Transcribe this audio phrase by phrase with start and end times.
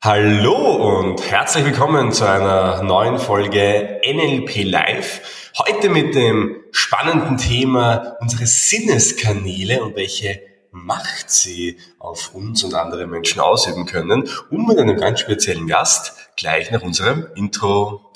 [0.00, 5.50] Hallo und herzlich willkommen zu einer neuen Folge NLP Live.
[5.58, 10.40] Heute mit dem spannenden Thema unsere Sinneskanäle und welche
[10.70, 16.14] Macht sie auf uns und andere Menschen ausüben können und mit einem ganz speziellen Gast
[16.36, 18.12] gleich nach unserem Intro.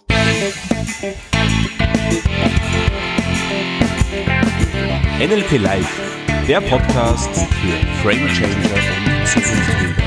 [5.19, 6.01] NLP Live,
[6.47, 10.02] der Podcast für Frame Changer und Zukunftsbilder.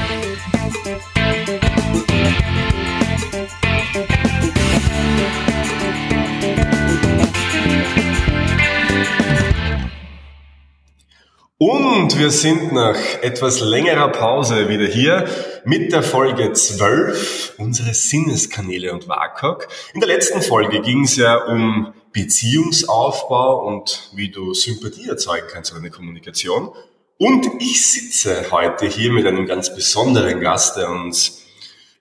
[11.68, 15.28] Und wir sind nach etwas längerer Pause wieder hier
[15.64, 19.68] mit der Folge 12, unsere Sinneskanäle und WAKOK.
[19.96, 25.72] In der letzten Folge ging es ja um Beziehungsaufbau und wie du Sympathie erzeugen kannst
[25.72, 26.70] über eine Kommunikation.
[27.18, 31.48] Und ich sitze heute hier mit einem ganz besonderen Gast, der uns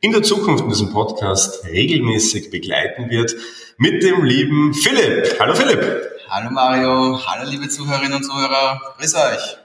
[0.03, 3.35] in der Zukunft in diesem Podcast regelmäßig begleiten wird,
[3.79, 5.41] mit dem lieben Philipp.
[5.41, 6.14] Hallo Philipp.
[6.29, 9.59] Hallo Mario, hallo liebe Zuhörerinnen und Zuhörer, grüß euch.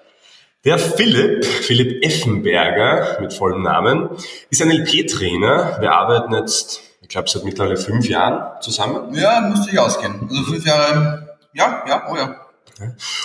[0.65, 4.09] Der Philipp, Philipp Effenberger mit vollem Namen,
[4.49, 5.77] ist ein LP-Trainer.
[5.79, 9.13] Wir arbeiten jetzt, ich glaube, seit mittlerweile fünf Jahren zusammen.
[9.13, 10.27] Ja, müsste ich ausgehen.
[10.29, 12.35] Also fünf Jahre, ja, ja, oh ja.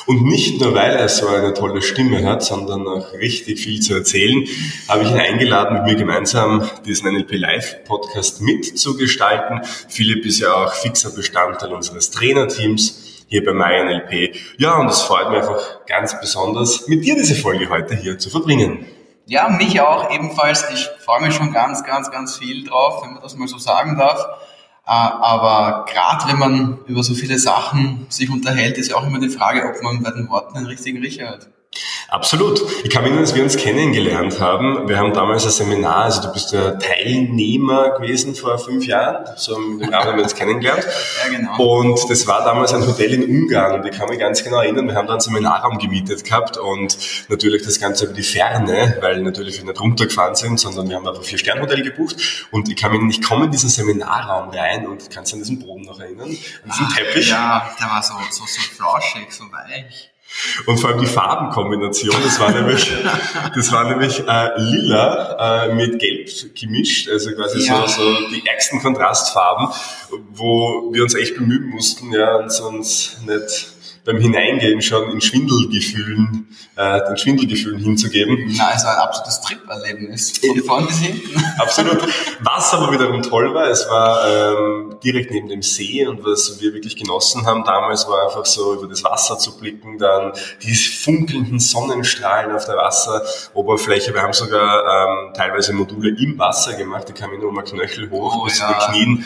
[0.06, 3.94] Und nicht nur, weil er so eine tolle Stimme hat, sondern auch richtig viel zu
[3.94, 4.44] erzählen,
[4.88, 9.60] habe ich ihn eingeladen, mit mir gemeinsam diesen NLP Live Podcast mitzugestalten.
[9.88, 13.03] Philipp ist ja auch fixer Bestandteil unseres Trainerteams
[13.34, 14.36] hier bei MyNLP.
[14.58, 18.30] Ja, und es freut mich einfach ganz besonders, mit dir diese Folge heute hier zu
[18.30, 18.86] verbringen.
[19.26, 20.64] Ja, mich auch ebenfalls.
[20.72, 23.96] Ich freue mich schon ganz, ganz, ganz viel drauf, wenn man das mal so sagen
[23.98, 24.20] darf.
[24.86, 29.18] Äh, aber gerade wenn man über so viele Sachen sich unterhält, ist ja auch immer
[29.18, 31.48] die Frage, ob man bei den Worten den richtigen Riecher hat.
[32.08, 32.62] Absolut.
[32.84, 34.88] Ich kann mich erinnern, dass wir uns kennengelernt haben.
[34.88, 39.26] Wir haben damals ein Seminar, also du bist ja Teilnehmer gewesen vor fünf Jahren.
[39.36, 40.86] So im Rahmen haben wir uns kennengelernt.
[41.24, 41.80] Ja, genau.
[41.80, 44.88] Und das war damals ein Hotel in Ungarn und ich kann mich ganz genau erinnern,
[44.88, 46.96] wir haben da einen Seminarraum gemietet gehabt und
[47.28, 51.06] natürlich das Ganze über die Ferne, weil natürlich wir nicht runtergefahren sind, sondern wir haben
[51.06, 52.16] einfach vier Sternhotel gebucht
[52.50, 55.60] und ich kann mich nicht kommen in diesen Seminarraum rein und kannst du an diesen
[55.60, 56.28] Boden noch erinnern?
[56.28, 57.30] An diesen ah, Teppich?
[57.30, 60.13] Ja, der war so, so, so flauschig, so weich.
[60.66, 62.92] Und vor allem die Farbenkombination, das war nämlich,
[63.54, 67.86] das war nämlich äh, lila äh, mit gelb gemischt, also quasi ja.
[67.86, 69.68] so, so die ärgsten Kontrastfarben,
[70.32, 73.73] wo wir uns echt bemühen mussten, ja, und uns nicht
[74.04, 78.52] beim Hineingehen schon in Schwindelgefühlen, äh, den Schwindelgefühlen hinzugeben.
[78.56, 80.38] Na, es war ein absolutes Trip-Erlebnis.
[80.38, 81.42] Von vorn bis hinten.
[81.58, 82.02] Absolut.
[82.40, 86.74] Was aber wiederum toll war, es war ähm, direkt neben dem See und was wir
[86.74, 90.32] wirklich genossen haben damals war einfach so über das Wasser zu blicken, dann
[90.62, 94.12] die funkelnden Sonnenstrahlen auf der Wasseroberfläche.
[94.12, 98.38] Wir haben sogar ähm, teilweise Module im Wasser gemacht, die kamen nur mal Knöchel hoch
[98.40, 98.78] oh, bis ja.
[98.78, 99.24] zu den Knien,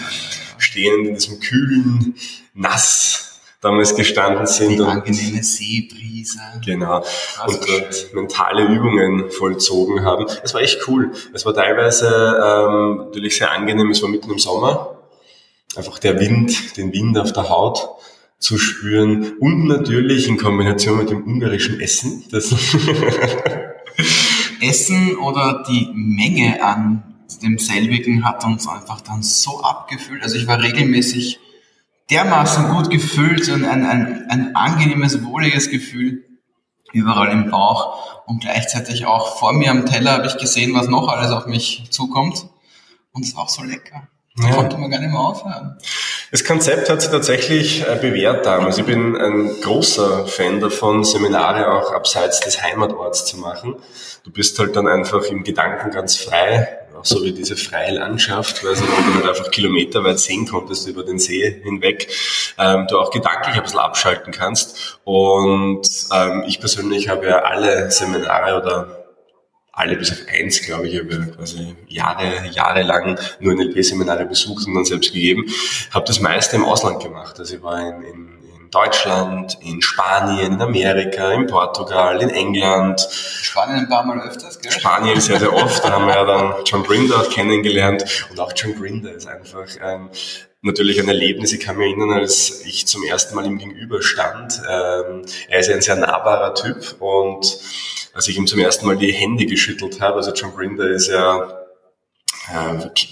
[0.58, 2.14] stehen in diesem kühlen,
[2.54, 3.27] nass
[3.60, 4.78] damals gestanden sind.
[4.78, 6.38] Die angenehme Seebrise.
[6.64, 7.04] Genau.
[7.46, 10.26] Und dort mentale Übungen vollzogen haben.
[10.42, 11.12] Es war echt cool.
[11.32, 13.90] Es war teilweise ähm, natürlich sehr angenehm.
[13.90, 14.98] Es war mitten im Sommer.
[15.76, 17.88] Einfach der Wind, den Wind auf der Haut
[18.38, 22.24] zu spüren und natürlich in Kombination mit dem ungarischen Essen.
[22.30, 22.50] Das
[24.60, 27.02] Essen oder die Menge an
[27.42, 30.22] demselbigen hat uns einfach dann so abgefühlt.
[30.22, 31.40] Also ich war regelmäßig
[32.10, 36.24] dermaßen gut gefüllt und ein, ein, ein angenehmes, wohliges Gefühl
[36.92, 41.08] überall im Bauch und gleichzeitig auch vor mir am Teller habe ich gesehen, was noch
[41.08, 42.46] alles auf mich zukommt
[43.12, 44.08] und es war auch so lecker.
[44.36, 44.54] Da ja.
[44.54, 45.78] konnte man gar nicht mehr aufhören.
[46.30, 48.78] Das Konzept hat sich tatsächlich äh, bewährt damals.
[48.78, 53.76] Ich bin ein großer Fan davon, Seminare auch abseits des Heimatorts zu machen.
[54.24, 58.64] Du bist halt dann einfach im Gedanken ganz frei auch so wie diese freie Landschaft,
[58.64, 62.08] weil du halt einfach kilometerweit sehen konntest über den See hinweg,
[62.58, 64.98] ähm, du auch gedanklich ein bisschen abschalten kannst.
[65.04, 68.98] Und ähm, ich persönlich habe ja alle Seminare oder
[69.72, 74.84] alle bis auf eins, glaube ich, habe quasi Jahre, jahrelang nur NLP-Seminare besucht und dann
[74.84, 75.44] selbst gegeben,
[75.92, 77.38] habe das meiste im Ausland gemacht.
[77.38, 78.38] Also ich war in, in
[78.70, 83.00] Deutschland, in Spanien, in Amerika, in Portugal, in England.
[83.10, 84.72] Spanien ein paar Mal öfters, gell?
[84.72, 85.84] Spanien sehr, sehr oft.
[85.84, 88.04] Da haben wir ja dann John Grinder kennengelernt.
[88.30, 90.10] Und auch John Grinder ist einfach ähm,
[90.62, 91.52] natürlich ein Erlebnis.
[91.52, 94.62] Ich kann mich erinnern, als ich zum ersten Mal ihm gegenüberstand.
[94.68, 97.58] Ähm, er ist ja ein sehr nahbarer Typ und
[98.14, 101.57] als ich ihm zum ersten Mal die Hände geschüttelt habe, also John Grinder ist ja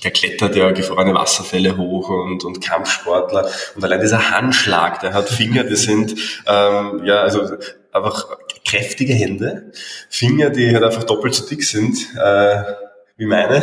[0.02, 3.48] der klettert ja gefrorene Wasserfälle hoch und, und Kampfsportler.
[3.74, 6.14] Und allein dieser Handschlag, der hat Finger, die sind,
[6.46, 7.56] ähm, ja, also
[7.92, 8.26] einfach
[8.66, 9.72] kräftige Hände.
[10.08, 12.62] Finger, die halt einfach doppelt so dick sind, äh,
[13.16, 13.62] wie meine.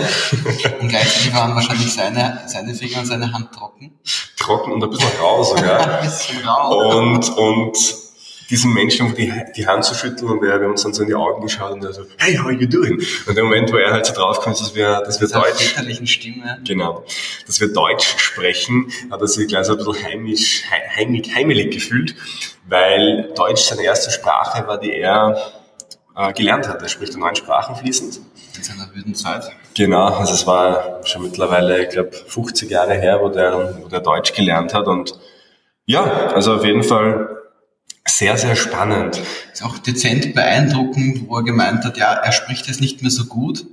[0.79, 3.99] Und gleichzeitig waren wahrscheinlich seine, seine Finger und seine Hand trocken.
[4.37, 5.99] Trocken und ein bisschen rau sogar.
[5.99, 6.97] ein bisschen rau.
[6.97, 8.02] Und, und
[8.53, 11.07] diesem Menschen die, die Hand zu schütteln und er, wir haben uns dann so in
[11.07, 13.01] die Augen geschaut und er so, hey, how are you doing?
[13.25, 16.59] Und der Moment, wo er halt so draufkommt, dass wir, dass wir Deutsch, Stimme.
[16.65, 17.03] genau,
[17.47, 20.63] dass wir Deutsch sprechen, hat er sich gleich so ein bisschen heimisch,
[20.95, 22.15] heimig, heimelig gefühlt,
[22.67, 25.51] weil Deutsch seine erste Sprache war, die er
[26.15, 26.79] äh, gelernt hat.
[26.79, 28.19] Er spricht neun Sprachen fließend.
[28.55, 29.51] In seiner wilden Zeit.
[29.75, 34.01] Genau, also es war schon mittlerweile, ich glaube, 50 Jahre her, wo der, wo der
[34.01, 35.19] Deutsch gelernt hat und
[35.85, 37.42] ja, also auf jeden Fall
[38.05, 39.21] sehr, sehr spannend.
[39.51, 43.25] Ist auch dezent beeindruckend, wo er gemeint hat, ja, er spricht es nicht mehr so
[43.25, 43.65] gut,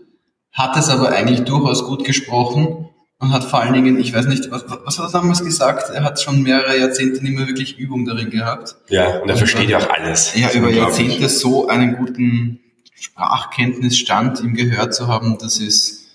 [0.52, 2.88] hat es aber eigentlich durchaus gut gesprochen
[3.18, 5.90] und hat vor allen Dingen, ich weiß nicht, was, was hat er damals gesagt?
[5.90, 8.76] Er hat schon mehrere Jahrzehnte nicht mehr wirklich Übung darin gehabt.
[8.88, 10.34] Ja, und er und versteht ja auch alles.
[10.34, 12.60] Ja, über Jahrzehnte so einen guten
[12.94, 16.06] Sprachkenntnisstand ihm gehört zu haben, das ist,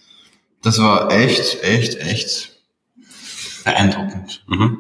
[0.62, 2.52] das war echt, echt, echt
[3.64, 4.44] beeindruckend.
[4.48, 4.78] Mhm.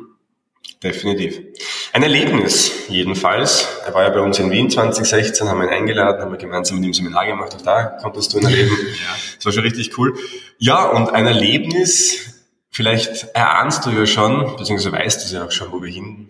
[0.81, 1.41] Definitiv.
[1.95, 3.69] Ein Erlebnis jedenfalls.
[3.85, 6.75] Er war ja bei uns in Wien 2016, haben wir ihn eingeladen, haben wir gemeinsam
[6.75, 7.55] mit ihm Seminar gemacht.
[7.55, 8.75] Auch da konntest du ihn erleben.
[8.95, 9.15] Ja.
[9.37, 10.13] Das war schon richtig cool.
[10.57, 15.71] Ja, und ein Erlebnis, vielleicht erahnst du ja schon, beziehungsweise weißt du ja auch schon,
[15.71, 16.27] wo wir hin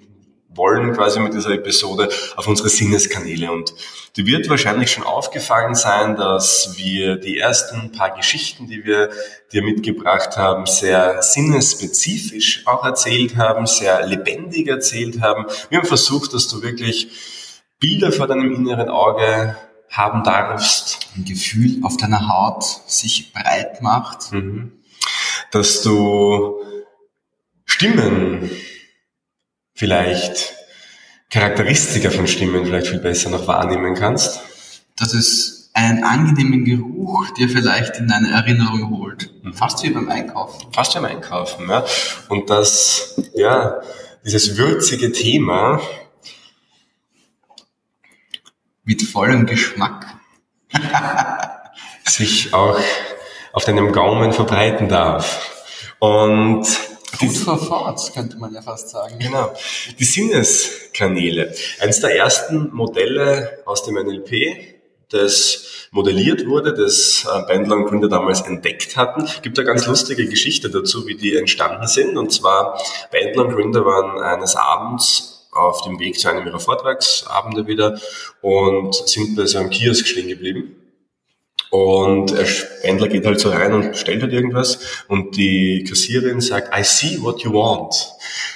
[0.56, 3.52] wollen quasi mit dieser Episode auf unsere Sinneskanäle.
[3.52, 3.74] Und
[4.16, 9.10] dir wird wahrscheinlich schon aufgefallen sein, dass wir die ersten paar Geschichten, die wir
[9.52, 15.46] dir mitgebracht haben, sehr sinnesspezifisch auch erzählt haben, sehr lebendig erzählt haben.
[15.70, 17.10] Wir haben versucht, dass du wirklich
[17.80, 19.58] Bilder vor deinem inneren Auge
[19.90, 21.10] haben darfst.
[21.16, 24.32] Ein Gefühl auf deiner Haut sich breit macht.
[24.32, 24.74] Mhm.
[25.52, 26.62] Dass du
[27.66, 28.50] Stimmen
[29.76, 30.56] vielleicht
[31.30, 34.42] Charakteristika von Stimmen vielleicht viel besser noch wahrnehmen kannst?
[34.98, 39.30] Dass es einen angenehmen Geruch dir vielleicht in eine Erinnerung holt.
[39.44, 39.54] Mhm.
[39.54, 40.72] Fast wie beim Einkaufen.
[40.72, 41.86] Fast wie beim Einkaufen, ja.
[42.30, 43.82] Und dass, ja,
[44.24, 45.82] dieses würzige Thema
[48.86, 50.06] mit vollem Geschmack
[52.06, 52.80] sich auch
[53.52, 55.52] auf deinem Gaumen verbreiten darf.
[56.00, 56.66] Und
[57.20, 59.18] Food for Thoughts, könnte man ja fast sagen.
[59.20, 59.54] Genau.
[59.98, 61.54] Die Sinneskanäle.
[61.80, 64.76] Eines der ersten Modelle aus dem NLP,
[65.10, 69.28] das modelliert wurde, das äh, Bandler und Gründer damals entdeckt hatten.
[69.42, 72.18] Gibt eine ganz lustige Geschichte dazu, wie die entstanden sind.
[72.18, 72.80] Und zwar,
[73.12, 78.00] Bandler und Gründer waren eines Abends auf dem Weg zu einem ihrer Vortragsabende wieder
[78.42, 80.85] und sind bei so einem Kiosk stehen geblieben
[81.76, 84.80] und der Spendler geht halt so rein und stellt halt irgendwas
[85.10, 87.94] und die Kassiererin sagt, I see what you want.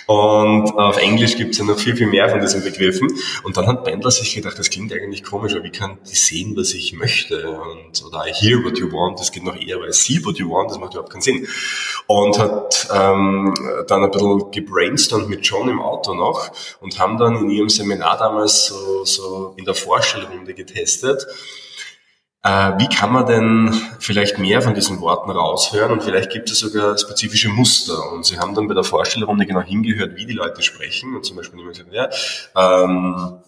[0.07, 3.12] Und auf Englisch gibt es ja noch viel, viel mehr von diesen Begriffen.
[3.44, 6.56] Und dann hat Bendler sich gedacht, das klingt eigentlich komisch, aber wie kann die sehen,
[6.56, 7.50] was ich möchte?
[7.50, 10.38] Und, oder I hear what you want, das geht noch eher, weil I see what
[10.38, 11.46] you want, das macht überhaupt keinen Sinn.
[12.07, 13.54] Und hat ähm,
[13.88, 18.18] dann ein bisschen gebrainstormt mit John im Auto noch und haben dann in ihrem Seminar
[18.18, 21.28] damals so, so in der Vorstellrunde getestet,
[22.41, 26.97] wie kann man denn vielleicht mehr von diesen Worten raushören und vielleicht gibt es sogar
[26.97, 28.12] spezifische Muster.
[28.13, 31.15] Und sie haben dann bei der Vorstellrunde genau hingehört, wie die Leute sprechen.
[31.15, 33.39] Und zum Beispiel jemand gesagt, ja, ähm,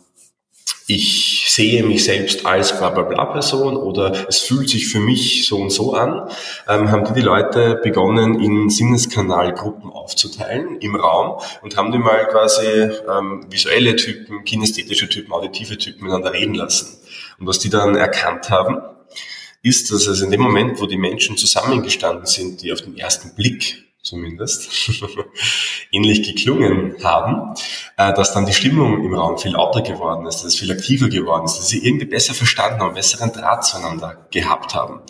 [0.88, 5.46] ich sehe mich selbst als bla bla bla Person oder es fühlt sich für mich
[5.48, 6.30] so und so an,
[6.68, 12.28] ähm, haben die, die Leute begonnen, in Sinneskanalgruppen aufzuteilen im Raum und haben die mal
[12.28, 16.98] quasi ähm, visuelle Typen, kinästhetische Typen, auditive Typen miteinander reden lassen.
[17.40, 18.78] Und was die dann erkannt haben,
[19.64, 23.36] ist, dass es in dem Moment, wo die Menschen zusammengestanden sind, die auf den ersten
[23.36, 24.70] Blick zumindest
[25.92, 27.54] ähnlich geklungen haben,
[27.98, 31.10] äh, dass dann die Stimmung im Raum viel lauter geworden ist, dass es viel aktiver
[31.10, 35.02] geworden ist, dass sie irgendwie besser verstanden haben, besseren Draht zueinander gehabt haben.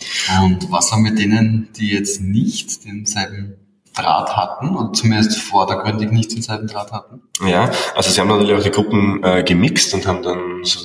[0.44, 3.58] Und was haben wir denen, die jetzt nicht denselben
[3.94, 7.22] Draht hatten und zumindest vordergründig nicht denselben Draht hatten?
[7.46, 10.80] Ja, also sie haben natürlich auch die Gruppen äh, gemixt und haben dann so,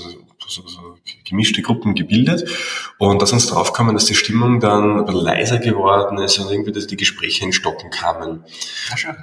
[0.49, 0.86] so, so
[1.27, 2.49] gemischte Gruppen gebildet
[2.99, 6.51] und da sind uns draufgekommen, dass die Stimmung dann ein bisschen leiser geworden ist und
[6.51, 8.45] irgendwie, dass die Gespräche in Stocken kamen.
[8.97, 9.15] Ja.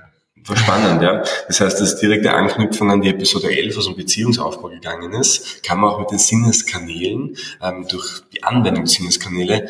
[0.46, 1.24] War spannend, ja.
[1.48, 5.80] Das heißt, das direkte Anknüpfen an die Episode 11, was um Beziehungsaufbau gegangen ist, kann
[5.80, 9.70] man auch mit den Sinneskanälen, ähm, durch die Anwendung Sinneskanäle,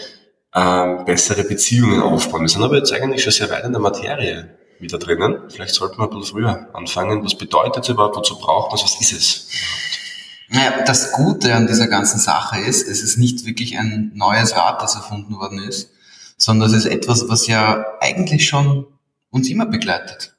[0.56, 2.42] ähm, bessere Beziehungen aufbauen.
[2.42, 4.50] Wir sind aber jetzt eigentlich schon sehr weit in der Materie
[4.80, 5.42] wieder drinnen.
[5.50, 7.24] Vielleicht sollten wir ein bisschen früher anfangen.
[7.24, 8.16] Was bedeutet es überhaupt?
[8.16, 8.84] Wozu braucht man es?
[8.84, 9.48] Was ist es?
[10.54, 14.84] Naja, das Gute an dieser ganzen Sache ist, es ist nicht wirklich ein neues Rad,
[14.84, 15.90] das erfunden worden ist,
[16.38, 18.86] sondern es ist etwas, was ja eigentlich schon
[19.32, 20.36] uns immer begleitet.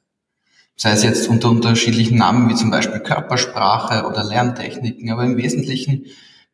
[0.77, 6.05] Sei es jetzt unter unterschiedlichen Namen wie zum Beispiel Körpersprache oder Lerntechniken, aber im Wesentlichen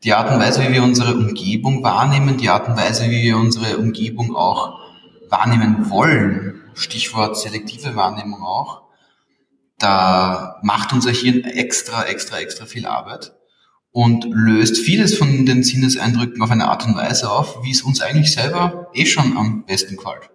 [0.03, 3.37] die Art und Weise, wie wir unsere Umgebung wahrnehmen, die Art und Weise, wie wir
[3.37, 4.79] unsere Umgebung auch
[5.29, 8.81] wahrnehmen wollen, Stichwort selektive Wahrnehmung auch,
[9.77, 13.33] da macht unser Hirn extra, extra, extra viel Arbeit
[13.91, 18.01] und löst vieles von den Sinneseindrücken auf eine Art und Weise auf, wie es uns
[18.01, 20.29] eigentlich selber eh schon am besten gefällt.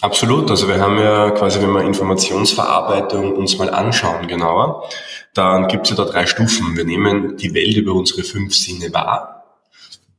[0.00, 0.50] Absolut.
[0.50, 4.88] Also wir haben ja quasi, wenn wir Informationsverarbeitung uns mal anschauen genauer,
[5.34, 6.76] dann gibt es ja da drei Stufen.
[6.76, 9.34] Wir nehmen die Welt über unsere fünf Sinne wahr.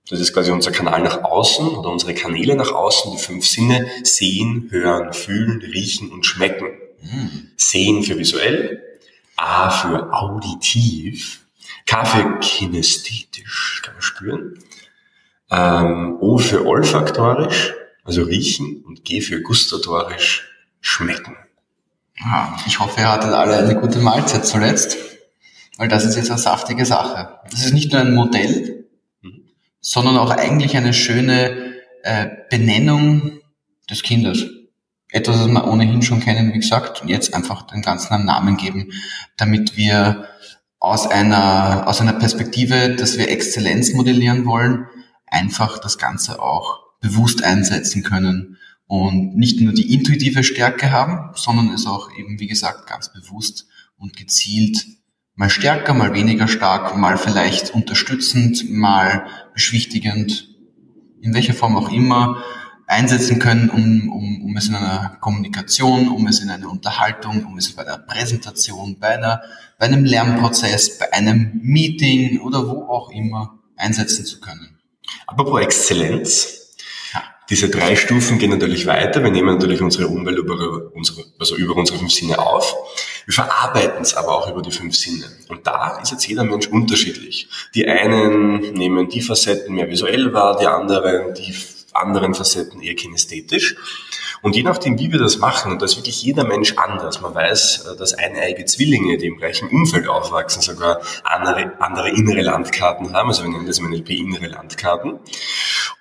[0.09, 3.87] Das ist quasi unser Kanal nach außen oder unsere Kanäle nach außen, die fünf Sinne.
[4.03, 6.67] Sehen, hören, fühlen, riechen und schmecken.
[7.01, 7.51] Mhm.
[7.55, 8.81] Sehen für visuell,
[9.37, 11.45] A für auditiv,
[11.89, 14.59] K für kinästhetisch, kann man spüren,
[15.49, 20.47] ähm, O für olfaktorisch, also riechen und G für gustatorisch,
[20.81, 21.35] schmecken.
[22.21, 24.97] Ah, ich hoffe, ihr hattet alle eine gute Mahlzeit zuletzt,
[25.77, 27.39] weil das ist jetzt eine saftige Sache.
[27.49, 28.85] Das ist nicht nur ein Modell,
[29.23, 29.45] mhm.
[29.81, 33.39] sondern auch eigentlich eine schöne äh, Benennung
[33.89, 34.45] des Kindes
[35.11, 38.57] etwas, was wir ohnehin schon kennen, wie gesagt, und jetzt einfach den ganzen einen Namen
[38.57, 38.91] geben,
[39.37, 40.27] damit wir
[40.79, 44.87] aus einer, aus einer Perspektive, dass wir Exzellenz modellieren wollen,
[45.27, 48.57] einfach das Ganze auch bewusst einsetzen können
[48.87, 53.67] und nicht nur die intuitive Stärke haben, sondern es auch eben, wie gesagt, ganz bewusst
[53.97, 54.85] und gezielt
[55.35, 60.49] mal stärker, mal weniger stark, mal vielleicht unterstützend, mal beschwichtigend,
[61.21, 62.43] in welcher Form auch immer,
[62.89, 67.57] einsetzen können, um, um, um es in einer Kommunikation, um es in einer Unterhaltung, um
[67.57, 69.43] es bei einer Präsentation, bei, einer,
[69.77, 74.79] bei einem Lernprozess, bei einem Meeting oder wo auch immer einsetzen zu können.
[75.27, 76.55] Apropos Exzellenz.
[77.49, 79.23] Diese drei Stufen gehen natürlich weiter.
[79.23, 82.75] Wir nehmen natürlich unsere Umwelt über unsere, also über unsere fünf Sinne auf.
[83.25, 85.25] Wir verarbeiten es aber auch über die fünf Sinne.
[85.47, 87.49] Und da ist jetzt jeder Mensch unterschiedlich.
[87.73, 91.55] Die einen nehmen die Facetten mehr visuell wahr, die anderen die
[91.99, 93.75] anderen Facetten eher kinästhetisch.
[94.41, 97.19] Und je nachdem, wie wir das machen, und da ist wirklich jeder Mensch anders.
[97.21, 102.41] Man weiß, äh, dass eineige Zwillinge, die im gleichen Umfeld aufwachsen, sogar andere, andere innere
[102.41, 103.29] Landkarten haben.
[103.29, 105.19] Also wir nennen das im NLP innere Landkarten.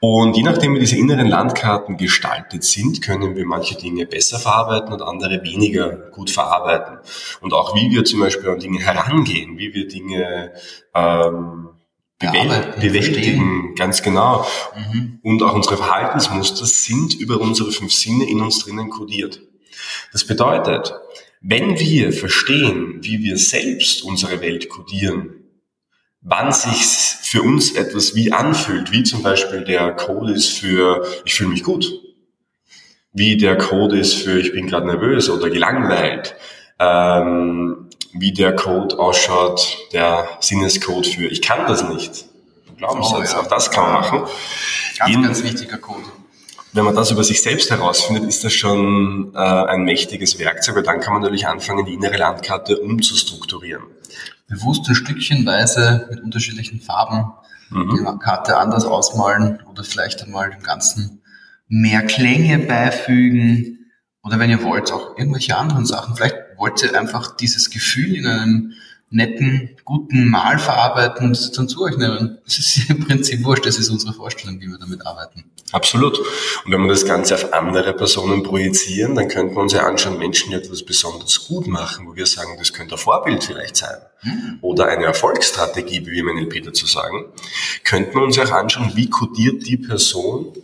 [0.01, 4.93] Und je nachdem, wie diese inneren Landkarten gestaltet sind, können wir manche Dinge besser verarbeiten
[4.93, 6.99] und andere weniger gut verarbeiten.
[7.41, 10.53] Und auch wie wir zum Beispiel an Dinge herangehen, wie wir Dinge
[10.95, 11.71] ähm,
[12.19, 14.47] bewältigen, ganz genau.
[14.77, 15.21] Mhm.
[15.23, 19.41] Und auch unsere Verhaltensmuster sind über unsere fünf Sinne in uns drinnen kodiert.
[20.13, 20.93] Das bedeutet,
[21.41, 25.45] wenn wir verstehen, wie wir selbst unsere Welt kodieren,
[26.21, 26.85] wann sich
[27.23, 31.63] für uns etwas wie anfühlt, wie zum Beispiel der Code ist für ich fühle mich
[31.63, 31.93] gut,
[33.13, 36.35] wie der Code ist für ich bin gerade nervös oder gelangweilt,
[36.81, 37.88] ähm,
[38.21, 42.27] wie der Code ausschaut, der Sinnescode für ich kann das nicht.
[42.77, 43.41] Glaubenssatz, oh, ja.
[43.41, 44.21] auch das kann man machen.
[44.99, 46.05] Ganz, Jeden, ganz wichtiger Code.
[46.73, 50.83] Wenn man das über sich selbst herausfindet, ist das schon äh, ein mächtiges Werkzeug, weil
[50.83, 53.85] dann kann man natürlich anfangen, die innere Landkarte umzustrukturieren.
[54.47, 57.33] Bewusst ein Stückchenweise mit unterschiedlichen Farben
[57.71, 57.91] mhm.
[57.91, 61.23] die Karte anders ausmalen oder vielleicht einmal dem Ganzen
[61.69, 63.91] mehr Klänge beifügen
[64.23, 66.17] oder wenn ihr wollt, auch irgendwelche anderen Sachen.
[66.17, 68.73] Vielleicht wollt ihr einfach dieses Gefühl in einem
[69.11, 72.39] netten, guten Mal verarbeiten und es dann zu euch nehmen.
[72.45, 75.45] Das ist im Prinzip wurscht, das ist unsere Vorstellung, wie wir damit arbeiten.
[75.71, 76.19] Absolut.
[76.19, 80.19] Und wenn wir das Ganze auf andere Personen projizieren, dann könnten wir uns ja anschauen,
[80.19, 83.99] Menschen, die etwas besonders gut machen, wo wir sagen, das könnte ein Vorbild vielleicht sein.
[84.23, 84.59] Mhm.
[84.63, 87.27] Oder eine Erfolgsstrategie, wie wir im NLP dazu sagen,
[87.85, 90.55] könnten wir uns auch anschauen, wie kodiert die Person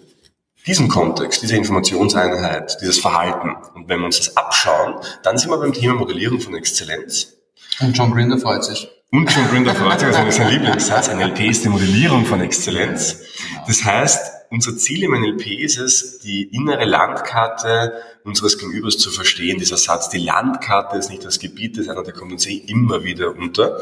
[0.67, 3.55] diesen Kontext, diese Informationseinheit, dieses Verhalten.
[3.75, 7.35] Und wenn wir uns das abschauen, dann sind wir beim Thema Modellierung von Exzellenz.
[7.81, 8.89] Und John Grinder freut sich.
[9.11, 11.09] Und John Grinder freut sich, das ist sein Lieblingssatz.
[11.09, 13.19] NLP ist die Modellierung von Exzellenz.
[13.67, 17.93] Das heißt, unser Ziel im NLP ist es, die innere Landkarte
[18.25, 19.59] unseres Gegenübers zu verstehen.
[19.59, 23.05] Dieser Satz, die Landkarte ist nicht das Gebiet des anderen, der kommt uns eh immer
[23.05, 23.81] wieder unter.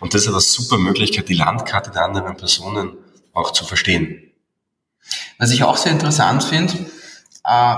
[0.00, 2.96] Und das ist eine super Möglichkeit, die Landkarte der anderen Personen
[3.32, 4.33] auch zu verstehen.
[5.38, 6.74] Was ich auch sehr interessant finde,
[7.44, 7.74] äh,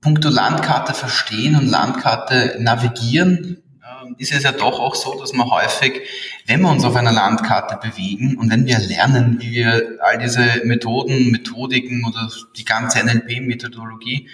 [0.00, 5.50] puncto Landkarte verstehen und Landkarte navigieren, äh, ist es ja doch auch so, dass man
[5.50, 6.02] häufig,
[6.46, 10.62] wenn wir uns auf einer Landkarte bewegen und wenn wir lernen, wie wir all diese
[10.64, 14.28] Methoden, Methodiken oder die ganze NLP-Methodologie,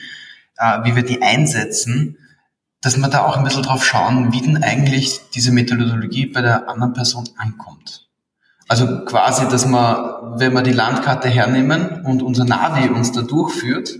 [0.58, 2.18] äh, wie wir die einsetzen,
[2.82, 6.68] dass wir da auch ein bisschen drauf schauen, wie denn eigentlich diese Methodologie bei der
[6.68, 8.08] anderen Person ankommt.
[8.68, 13.98] Also quasi, dass man, wenn wir die Landkarte hernehmen und unser Navi uns da durchführt,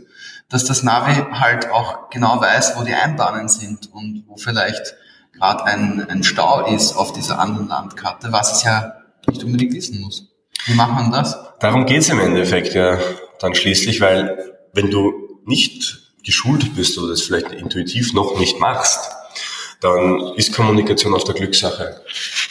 [0.49, 4.95] dass das Navi halt auch genau weiß, wo die Einbahnen sind und wo vielleicht
[5.33, 8.95] gerade ein, ein Stau ist auf dieser anderen Landkarte, was es ja
[9.27, 10.29] nicht unbedingt wissen muss.
[10.67, 11.39] Wie macht man das?
[11.61, 12.99] Darum geht's im Endeffekt ja
[13.41, 15.13] dann schließlich, weil wenn du
[15.45, 19.11] nicht geschult bist oder das vielleicht intuitiv noch nicht machst,
[19.83, 22.01] dann ist Kommunikation auf der Glückssache.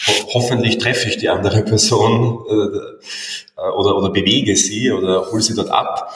[0.08, 5.56] Ho hoffentlich treffe ich die andere Person äh, oder, oder bewege sie oder hole sie
[5.56, 6.14] dort ab.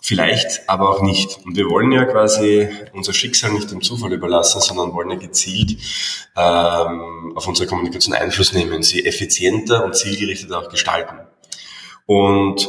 [0.00, 1.38] Vielleicht, aber auch nicht.
[1.44, 5.76] Und wir wollen ja quasi unser Schicksal nicht dem Zufall überlassen, sondern wollen ja gezielt
[6.34, 11.18] ähm, auf unsere Kommunikation Einfluss nehmen, sie effizienter und zielgerichtet auch gestalten.
[12.06, 12.68] Und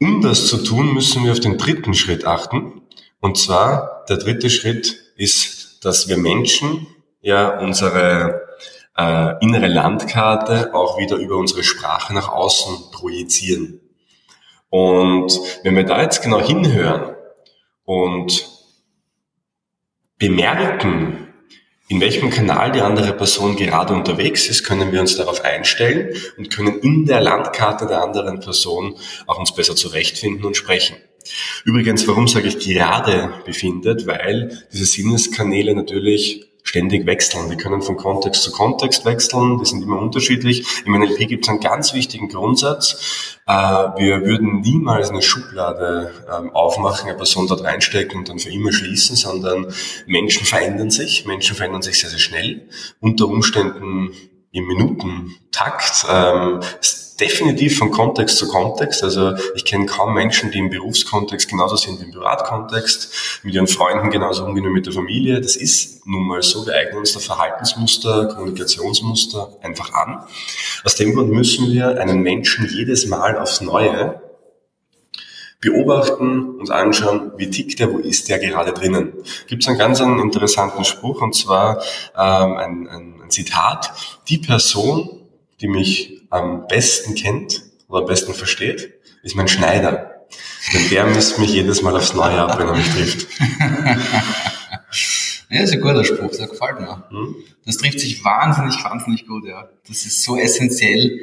[0.00, 2.82] um das zu tun, müssen wir auf den dritten Schritt achten.
[3.20, 6.88] Und zwar, der dritte Schritt ist, dass wir Menschen
[7.22, 8.42] ja unsere
[8.98, 13.80] äh, innere Landkarte auch wieder über unsere Sprache nach außen projizieren.
[14.68, 17.14] Und wenn wir da jetzt genau hinhören
[17.84, 18.48] und
[20.18, 21.28] bemerken,
[21.88, 26.50] in welchem Kanal die andere Person gerade unterwegs ist, können wir uns darauf einstellen und
[26.50, 30.96] können in der Landkarte der anderen Person auch uns besser zurechtfinden und sprechen.
[31.64, 34.06] Übrigens, warum sage ich gerade befindet?
[34.06, 37.50] Weil diese Sinneskanäle natürlich ständig wechseln.
[37.50, 40.66] Die können von Kontext zu Kontext wechseln, die sind immer unterschiedlich.
[40.86, 43.36] Im NLP gibt es einen ganz wichtigen Grundsatz.
[43.46, 48.48] Äh, wir würden niemals eine Schublade ähm, aufmachen, eine Person dort reinstecken und dann für
[48.48, 49.66] immer schließen, sondern
[50.06, 51.26] Menschen verändern sich.
[51.26, 52.66] Menschen verändern sich sehr, sehr schnell.
[53.00, 54.12] Unter Umständen
[54.50, 56.06] im Minutentakt.
[56.10, 56.60] Ähm,
[57.20, 59.02] definitiv von Kontext zu Kontext.
[59.02, 63.66] Also ich kenne kaum Menschen, die im Berufskontext genauso sind wie im Privatkontext, mit ihren
[63.66, 65.40] Freunden genauso umgehen wie mit der Familie.
[65.40, 66.66] Das ist nun mal so.
[66.66, 70.24] Wir eignen uns da Verhaltensmuster, Kommunikationsmuster einfach an.
[70.84, 74.20] Aus dem Grund müssen wir einen Menschen jedes Mal aufs Neue
[75.60, 79.12] beobachten, uns anschauen, wie tickt der, wo ist der gerade drinnen.
[79.46, 81.82] Gibt es einen ganz einen interessanten Spruch und zwar
[82.16, 83.92] ähm, ein, ein, ein Zitat.
[84.28, 85.20] Die Person,
[85.60, 90.26] die mich am besten kennt oder am besten versteht, ist mein Schneider.
[90.72, 93.26] Denn der misst mich jedes Mal aufs Neue ab, wenn er mich trifft.
[95.50, 97.04] Ja, ist ein guter Spruch, der gefällt mir.
[97.10, 97.34] Hm?
[97.66, 99.68] Das trifft sich wahnsinnig, wahnsinnig gut, ja.
[99.86, 101.20] Das ist so essentiell.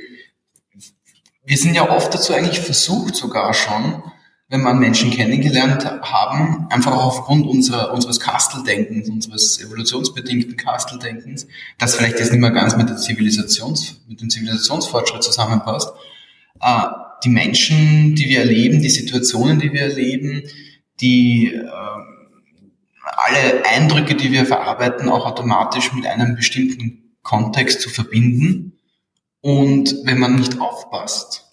[1.44, 4.04] Wir sind ja oft dazu eigentlich versucht sogar schon,
[4.50, 11.96] wenn man Menschen kennengelernt haben, einfach auch aufgrund unserer, unseres Kasteldenkens, unseres evolutionsbedingten Kasteldenkens, das
[11.96, 15.94] vielleicht jetzt nicht mehr ganz mit, der Zivilisations, mit dem Zivilisationsfortschritt zusammenpasst,
[16.62, 16.82] äh,
[17.24, 20.42] die Menschen, die wir erleben, die Situationen, die wir erleben,
[21.00, 21.70] die äh,
[23.04, 28.80] alle Eindrücke, die wir verarbeiten, auch automatisch mit einem bestimmten Kontext zu verbinden.
[29.42, 31.49] Und wenn man nicht aufpasst,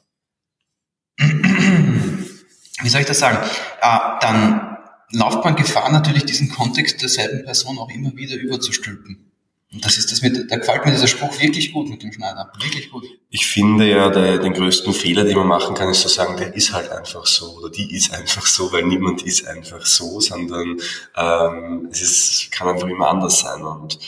[2.82, 3.38] wie soll ich das sagen,
[3.80, 4.76] äh, dann
[5.12, 9.32] läuft man Gefahr natürlich diesen Kontext derselben Person auch immer wieder überzustülpen.
[9.72, 12.52] Und das ist das mit, da gefällt mir dieser Spruch wirklich gut mit dem Schneider.
[12.60, 13.04] Wirklich gut.
[13.30, 16.54] Ich finde ja, der, den größten Fehler, den man machen kann, ist zu sagen, der
[16.54, 20.80] ist halt einfach so oder die ist einfach so, weil niemand ist einfach so, sondern
[21.16, 23.64] ähm, es ist, kann einfach immer anders sein.
[23.64, 23.98] Und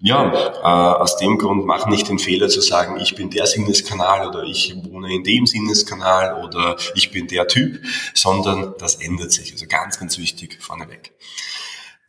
[0.00, 4.26] ja, äh, aus dem Grund mach nicht den Fehler zu sagen, ich bin der Sinneskanal
[4.26, 9.52] oder ich wohne in dem Sinneskanal oder ich bin der Typ, sondern das ändert sich.
[9.52, 11.12] Also ganz, ganz wichtig vorneweg.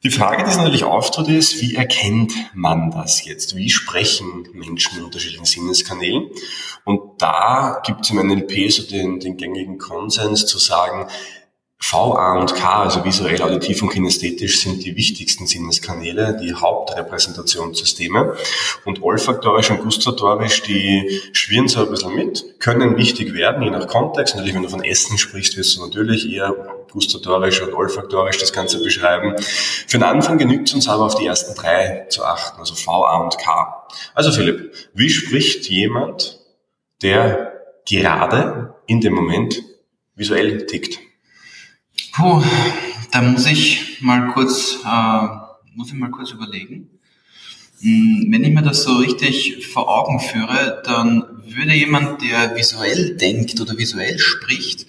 [0.04, 3.56] Die Frage, die sich natürlich auftritt, ist, wie erkennt man das jetzt?
[3.56, 6.30] Wie sprechen Menschen mit unterschiedlichen Sinneskanälen?
[6.84, 11.08] Und da gibt es im NLP so den, den gängigen Konsens zu sagen,
[11.91, 18.36] VA und K, also visuell, auditiv und kinästhetisch, sind die wichtigsten Sinneskanäle, die Hauptrepräsentationssysteme.
[18.86, 23.88] Und olfaktorisch und gustatorisch, die schwirren so ein bisschen mit, können wichtig werden, je nach
[23.88, 24.36] Kontext.
[24.36, 26.56] Natürlich, wenn du von Essen sprichst, wirst du natürlich eher
[26.89, 29.36] gustatorisch und olfaktorisch das Ganze beschreiben.
[29.38, 33.17] Für den Anfang genügt es uns aber auf die ersten drei zu achten, also VA
[33.17, 33.88] und K.
[34.15, 36.39] Also Philipp, wie spricht jemand,
[37.02, 37.52] der
[37.86, 39.62] gerade in dem Moment
[40.15, 41.03] visuell tickt?
[42.15, 42.43] Puh,
[43.12, 45.28] da muss ich mal kurz, äh,
[45.73, 46.88] muss ich mal kurz überlegen.
[47.82, 53.17] Hm, wenn ich mir das so richtig vor Augen führe, dann würde jemand, der visuell
[53.17, 54.86] denkt oder visuell spricht,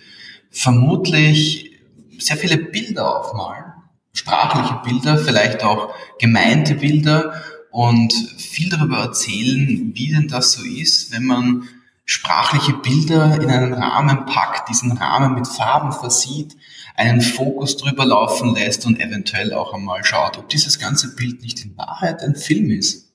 [0.51, 1.73] vermutlich
[2.19, 3.73] sehr viele Bilder aufmalen.
[4.13, 11.11] Sprachliche Bilder, vielleicht auch gemeinte Bilder und viel darüber erzählen, wie denn das so ist,
[11.11, 11.69] wenn man
[12.05, 16.55] sprachliche Bilder in einen Rahmen packt, diesen Rahmen mit Farben versieht,
[16.95, 21.65] einen Fokus drüber laufen lässt und eventuell auch einmal schaut, ob dieses ganze Bild nicht
[21.65, 23.13] in Wahrheit ein Film ist.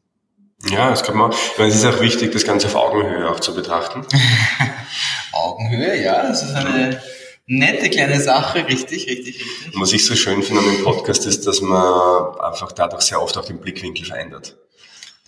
[0.70, 1.32] Ja, das kann man.
[1.32, 4.06] Ich meine, es ist auch wichtig, das Ganze auf Augenhöhe auch zu betrachten.
[5.32, 7.02] Augenhöhe, ja, das ist eine
[7.46, 9.74] nette kleine Sache, richtig, richtig, richtig.
[9.76, 13.38] Was ich so schön finde an dem Podcast ist, dass man einfach dadurch sehr oft
[13.38, 14.58] auch den Blickwinkel verändert.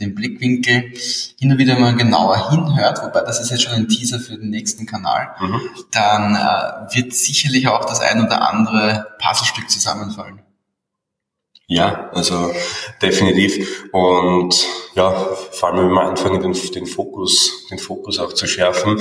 [0.01, 0.91] Den Blickwinkel
[1.39, 4.49] hin und wieder mal genauer hinhört, wobei das ist jetzt schon ein Teaser für den
[4.49, 5.61] nächsten Kanal, mhm.
[5.91, 10.41] dann äh, wird sicherlich auch das ein oder andere Puzzlestück zusammenfallen.
[11.67, 12.53] Ja, also
[13.01, 13.85] definitiv.
[13.93, 18.99] Und ja, vor allem wenn wir anfangen, den, den Fokus, den Fokus auch zu schärfen,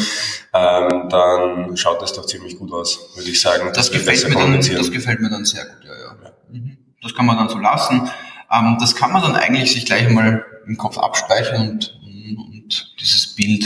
[0.54, 3.72] ähm, dann schaut das doch ziemlich gut aus, würde ich sagen.
[3.74, 6.16] Das gefällt, mir dann, das gefällt mir dann sehr gut, ja, ja.
[6.22, 6.32] ja.
[6.48, 6.78] Mhm.
[7.02, 8.08] Das kann man dann so lassen.
[8.52, 12.00] Ähm, das kann man dann eigentlich sich gleich mal im Kopf abspeichern und,
[12.36, 13.64] und dieses Bild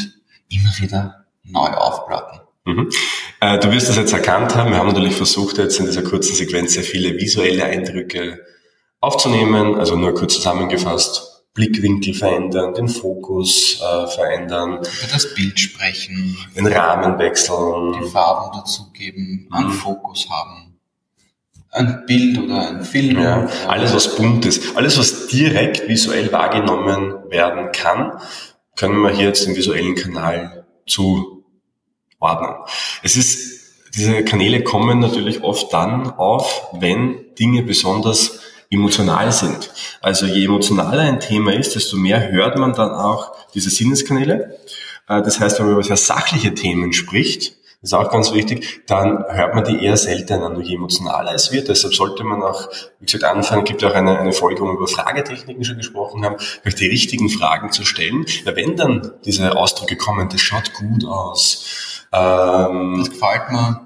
[0.48, 2.40] immer wieder neu aufplatten.
[2.64, 2.90] Mhm.
[3.40, 4.70] Äh, du wirst das jetzt erkannt haben.
[4.70, 8.40] Wir haben natürlich versucht, jetzt in dieser kurzen Sequenz sehr viele visuelle Eindrücke
[9.00, 9.76] aufzunehmen.
[9.76, 11.44] Also nur kurz zusammengefasst.
[11.52, 14.78] Blickwinkel verändern, den Fokus äh, verändern.
[14.78, 16.37] Über das Bild sprechen.
[16.57, 17.92] Den Rahmen wechseln.
[17.92, 19.72] Die Farben dazugeben, einen mhm.
[19.72, 20.74] Fokus haben.
[21.75, 23.21] Ein Bild oder ein Film.
[23.21, 24.77] Ja, alles was bunt ist.
[24.77, 28.13] Alles was direkt visuell wahrgenommen werden kann,
[28.77, 32.55] können wir hier jetzt den visuellen Kanal zuordnen.
[33.03, 39.71] Es ist, diese Kanäle kommen natürlich oft dann auf, wenn Dinge besonders emotional sind.
[40.01, 44.59] Also je emotionaler ein Thema ist, desto mehr hört man dann auch diese Sinneskanäle.
[45.09, 48.81] Äh, das heißt, wenn man über sehr sachliche Themen spricht, das ist auch ganz wichtig,
[48.87, 51.68] dann hört man die eher seltener, nur je emotionaler es wird.
[51.68, 54.88] Deshalb sollte man auch, wie gesagt, anfangen, gibt auch eine, eine Folge, wo wir über
[54.88, 58.25] Fragetechniken schon gesprochen haben, vielleicht die richtigen Fragen zu stellen.
[58.47, 62.07] Ja, wenn dann diese Ausdrücke kommen, das schaut gut aus.
[62.11, 63.85] Ähm, das gefällt mir.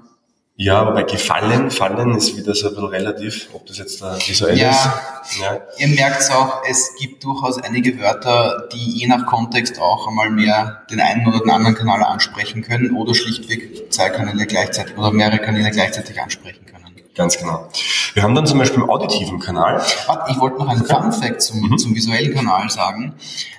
[0.61, 4.17] Ja, aber bei Gefallen, Fallen ist wieder so ein bisschen relativ, ob das jetzt da
[4.17, 5.39] visuell ja, ist.
[5.39, 10.29] Ja, ihr merkt auch, es gibt durchaus einige Wörter, die je nach Kontext auch einmal
[10.29, 15.11] mehr den einen oder den anderen Kanal ansprechen können oder schlichtweg zwei Kanäle gleichzeitig oder
[15.11, 16.79] mehrere Kanäle gleichzeitig ansprechen können.
[17.15, 17.69] Ganz genau.
[18.13, 19.83] Wir haben dann zum Beispiel im auditiven Kanal.
[20.29, 21.77] Ich wollte noch einen Fun Fact zum, mhm.
[21.77, 23.15] zum visuellen Kanal sagen.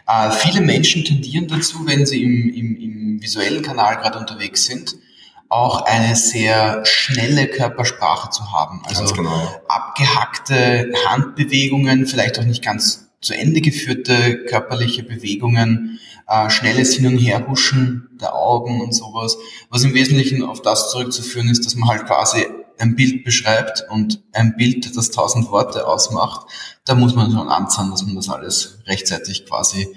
[0.07, 4.97] Äh, viele Menschen tendieren dazu, wenn sie im, im, im visuellen Kanal gerade unterwegs sind,
[5.51, 8.81] auch eine sehr schnelle Körpersprache zu haben.
[8.87, 9.61] Also genau.
[9.69, 15.99] abgehackte Handbewegungen, vielleicht auch nicht ganz zu Ende geführte körperliche Bewegungen,
[16.31, 19.37] äh, schnelles Hin- und Herhuschen der Augen und sowas,
[19.69, 22.47] was im Wesentlichen auf das zurückzuführen ist, dass man halt quasi
[22.79, 26.47] ein Bild beschreibt und ein Bild, das tausend Worte ausmacht,
[26.87, 29.89] da muss man schon anzahlen, dass man das alles rechtzeitig quasi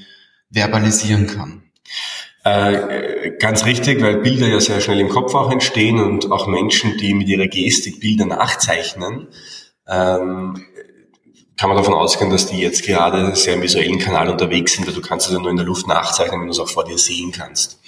[0.50, 1.63] verbalisieren kann.
[2.43, 6.98] Äh, ganz richtig, weil Bilder ja sehr schnell im Kopf auch entstehen und auch Menschen,
[6.98, 9.28] die mit ihrer Gestik Bilder nachzeichnen,
[9.88, 10.65] ähm,
[11.57, 14.93] kann man davon ausgehen, dass die jetzt gerade sehr im visuellen Kanal unterwegs sind, weil
[14.93, 16.97] du kannst es ja nur in der Luft nachzeichnen, wenn du es auch vor dir
[16.97, 17.79] sehen kannst.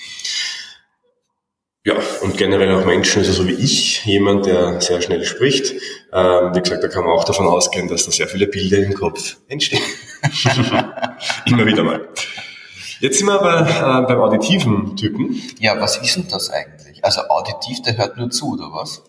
[1.84, 5.74] Ja, und generell auch Menschen, also so wie ich, jemand, der sehr schnell spricht.
[6.12, 8.96] Ähm, wie gesagt, da kann man auch davon ausgehen, dass da sehr viele Bilder im
[8.96, 9.84] Kopf entstehen.
[11.46, 12.08] Immer wieder mal.
[13.02, 15.40] Jetzt sind wir aber äh, beim auditiven Typen.
[15.60, 17.06] Ja, was ist denn das eigentlich?
[17.06, 19.04] Also auditiv, der hört nur zu, oder was?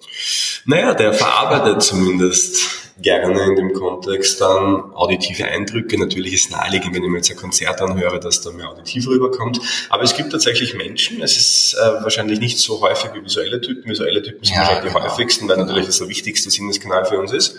[0.66, 5.98] Naja, der verarbeitet zumindest gerne in dem Kontext dann auditive Eindrücke.
[5.98, 9.61] Natürlich ist naheliegend, wenn ich mir jetzt ein Konzert anhöre, dass da mehr auditiv rüberkommt.
[9.90, 13.90] Aber es gibt tatsächlich Menschen, es ist äh, wahrscheinlich nicht so häufig wie visuelle Typen.
[13.90, 15.04] Visuelle Typen sind ja, wahrscheinlich genau.
[15.04, 17.56] die häufigsten, weil natürlich das der wichtigste Sinneskanal für uns ist.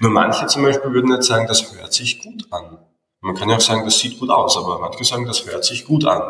[0.00, 2.78] Nur manche zum Beispiel würden jetzt sagen, das hört sich gut an.
[3.20, 5.86] Man kann ja auch sagen, das sieht gut aus, aber manche sagen, das hört sich
[5.86, 6.20] gut an.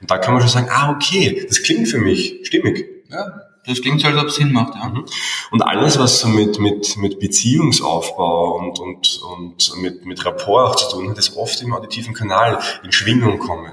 [0.00, 2.86] Und da kann man schon sagen, ah, okay, das klingt für mich stimmig.
[3.10, 4.88] Ja, das klingt so, als ob es Sinn macht, ja.
[4.88, 5.04] Mhm.
[5.50, 10.76] Und alles, was so mit, mit, mit Beziehungsaufbau und, und, und mit, mit Rapport auch
[10.76, 13.72] zu tun hat, ist oft im auditiven Kanal in Schwingung kommen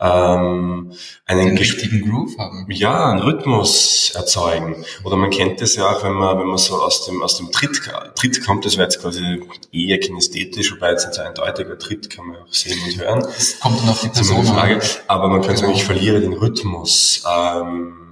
[0.00, 0.92] ähm,
[1.26, 2.66] einen richtigen Groove haben.
[2.70, 4.84] Ja, einen Rhythmus erzeugen.
[5.04, 7.50] Oder man kennt das ja auch, wenn man, wenn man so aus dem, aus dem
[7.50, 7.80] Tritt,
[8.14, 9.42] Tritt kommt, das wäre jetzt quasi
[9.72, 13.20] eher kinästhetisch, wobei jetzt nicht so eindeutiger Tritt kann man auch sehen und hören.
[13.22, 14.80] Das kommt dann auf die Person Frage.
[15.08, 17.24] Aber man könnte sagen, ich verliere den Rhythmus.
[17.28, 18.07] Ähm,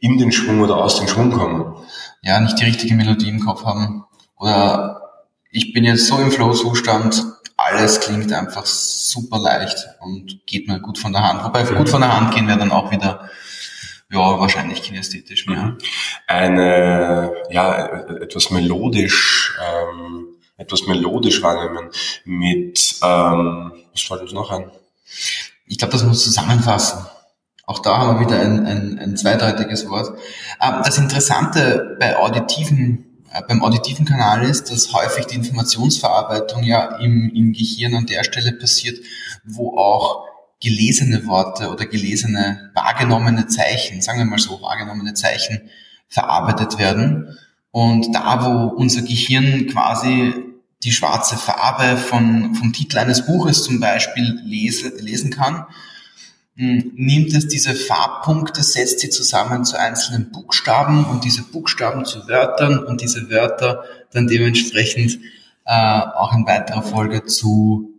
[0.00, 1.74] in den Schwung oder aus dem Schwung kommen.
[2.22, 4.04] Ja, nicht die richtige Melodie im Kopf haben.
[4.36, 5.00] Oder
[5.50, 7.24] ich bin jetzt so im Flow-Zustand,
[7.56, 11.44] alles klingt einfach super leicht und geht mir gut von der Hand.
[11.44, 13.28] Wobei gut von der Hand gehen wir dann auch wieder,
[14.10, 15.76] ja, wahrscheinlich kinästhetisch mehr.
[16.26, 17.86] Eine, ja,
[18.22, 21.90] etwas melodisch, ähm, etwas melodisch wahrnehmen
[22.24, 24.70] mit, ähm, was fällt uns noch ein?
[25.66, 27.06] Ich glaube, das muss zusammenfassen.
[27.70, 30.18] Auch da haben wir wieder ein, ein, ein zweideutiges Wort.
[30.60, 36.96] Ähm, das Interessante bei auditiven äh, beim auditiven Kanal ist, dass häufig die Informationsverarbeitung ja
[36.96, 38.98] im, im Gehirn an der Stelle passiert,
[39.44, 40.24] wo auch
[40.60, 45.70] gelesene Worte oder gelesene wahrgenommene Zeichen, sagen wir mal so, wahrgenommene Zeichen
[46.08, 47.38] verarbeitet werden.
[47.70, 50.34] Und da, wo unser Gehirn quasi
[50.82, 55.66] die schwarze Farbe von, vom Titel eines Buches zum Beispiel lese, lesen kann,
[56.60, 62.84] nimmt es diese Farbpunkte, setzt sie zusammen zu einzelnen Buchstaben und diese Buchstaben zu Wörtern
[62.84, 65.18] und diese Wörter dann dementsprechend
[65.64, 67.94] äh, auch in weiterer Folge zu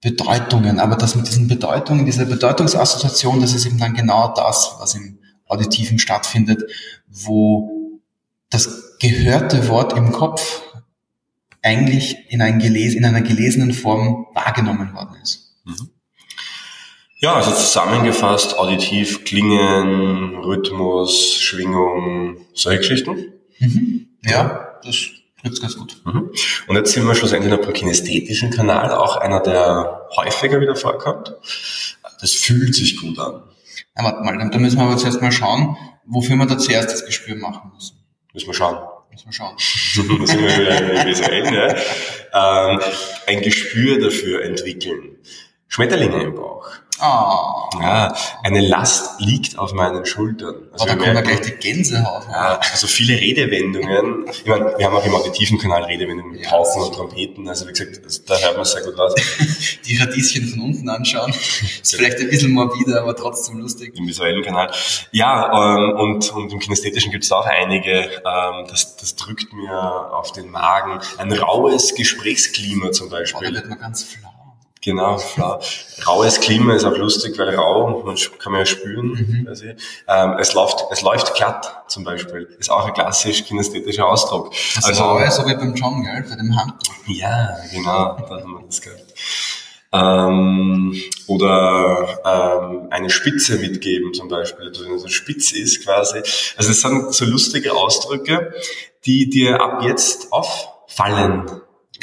[0.00, 0.78] Bedeutungen.
[0.78, 5.18] Aber das mit diesen Bedeutungen, diese Bedeutungsassoziation, das ist eben dann genau das, was im
[5.48, 6.62] Auditiven stattfindet,
[7.08, 8.00] wo
[8.50, 10.62] das gehörte Wort im Kopf
[11.62, 15.56] eigentlich in, ein geles in einer gelesenen Form wahrgenommen worden ist.
[15.64, 15.90] Mhm.
[17.24, 23.32] Ja, also zusammengefasst, auditiv, Klingen, Rhythmus, Schwingung, solche Geschichten.
[23.60, 24.08] Mhm.
[24.22, 24.94] Ja, das
[25.40, 25.96] trifft ganz gut.
[26.04, 26.30] Mhm.
[26.66, 31.34] Und jetzt sind wir schlussendlich noch beim kinästhetischen Kanal, auch einer, der häufiger wieder vorkommt.
[32.20, 33.42] Das fühlt sich gut an.
[33.96, 37.06] Ja, warte mal, da müssen wir aber zuerst mal schauen, wofür wir da zuerst das
[37.06, 38.04] Gespür machen müssen.
[38.34, 38.76] Müssen wir schauen.
[39.10, 39.56] Müssen wir schauen.
[40.20, 42.70] da sind wir wieder visuell, ja.
[42.74, 42.80] Ähm,
[43.28, 45.16] ein Gespür dafür entwickeln.
[45.68, 46.68] Schmetterlinge im Bauch.
[47.00, 47.80] Oh.
[47.80, 50.54] Ja, eine Last liegt auf meinen Schultern.
[50.72, 52.22] Also oh, da kommen wir gleich die Gänsehaut.
[52.30, 54.26] Ja, also viele Redewendungen.
[54.30, 57.48] Ich meine, wir haben auch im auditiven Kanal Redewendungen mit ja, Pauken und Trompeten.
[57.48, 59.12] Also wie gesagt, da hört man sehr gut raus.
[59.86, 61.30] die Radieschen von unten anschauen.
[61.30, 63.96] Ist vielleicht ein bisschen morbide, aber trotzdem lustig.
[63.96, 64.70] Im visuellen Kanal.
[65.10, 67.90] Ja, ähm, und, und im kinästhetischen gibt es auch einige.
[68.24, 71.00] Ähm, das, das drückt mir auf den Magen.
[71.18, 73.48] Ein raues Gesprächsklima zum Beispiel.
[73.48, 74.33] Oh, da wird man ganz flau.
[74.84, 75.60] Genau, klar.
[76.06, 79.06] Raues Klima ist auch lustig, weil rau, man kann man ja spüren.
[79.06, 79.48] Mhm.
[80.08, 82.46] Ähm, es, läuft, es läuft glatt zum Beispiel.
[82.58, 84.52] Ist auch ein klassisch kinästhetischer Ausdruck.
[84.74, 86.22] Das also, Raue, so wie beim John, gell?
[86.28, 86.92] Bei dem Handtuch.
[87.06, 89.14] Ja, genau, da haben wir das gehabt.
[89.94, 90.94] Ähm,
[91.28, 96.18] oder ähm, eine Spitze mitgeben zum Beispiel, dass es so spitz ist quasi.
[96.56, 98.52] Also es sind so lustige Ausdrücke,
[99.06, 101.50] die dir ab jetzt auffallen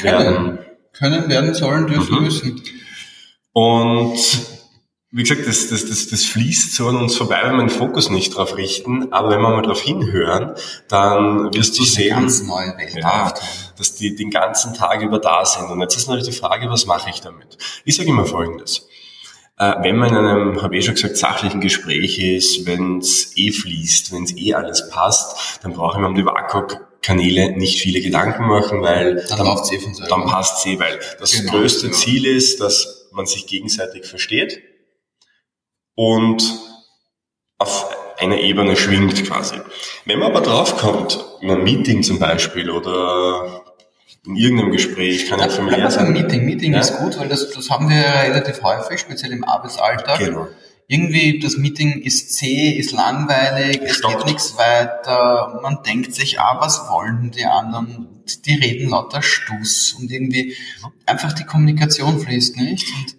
[0.02, 2.24] werden können, werden sollen, dürfen, mhm.
[2.24, 2.62] müssen.
[3.54, 4.18] Und
[5.14, 8.10] wie gesagt, das, das, das, das fließt so an uns vorbei, wenn wir den Fokus
[8.10, 9.12] nicht drauf richten.
[9.12, 10.56] Aber wenn wir mal drauf hinhören,
[10.88, 13.34] dann wirst du sehen, ganz neue Welt ja,
[13.78, 15.70] dass die den ganzen Tag über da sind.
[15.70, 17.58] Und jetzt ist natürlich die Frage, was mache ich damit?
[17.84, 18.88] Ich sage immer Folgendes.
[19.58, 23.52] Äh, wenn man in einem, habe ich schon gesagt, sachlichen Gespräch ist, wenn es eh
[23.52, 27.80] fließt, wenn es eh alles passt, dann brauche ich mir um die WAKOK Kanäle nicht
[27.80, 31.54] viele Gedanken machen, weil dann, dann, eh von dann passt sie, eh, weil das genau,
[31.54, 31.98] größte genau.
[31.98, 34.62] Ziel ist, dass man sich gegenseitig versteht
[35.96, 36.44] und
[37.58, 39.56] auf einer Ebene schwingt quasi.
[40.06, 43.64] Wenn man aber draufkommt, in einem Meeting zum Beispiel oder
[44.26, 46.14] in irgendeinem Gespräch, kann ja, ja familiär sein.
[46.14, 46.82] Meeting, Meeting ja?
[46.82, 50.20] ist gut, weil das, das haben wir relativ häufig, speziell im Arbeitsalltag.
[50.20, 50.48] Genau
[50.92, 56.58] irgendwie das Meeting ist zäh, ist langweilig, es geht nichts weiter, man denkt sich, ah,
[56.60, 58.24] was wollen die anderen?
[58.46, 60.54] Die reden lauter Stuss und irgendwie
[61.06, 62.86] einfach die Kommunikation fließt nicht.
[62.94, 63.16] Und